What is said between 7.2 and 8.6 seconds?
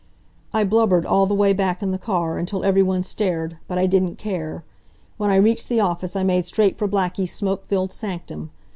smoke filled sanctum.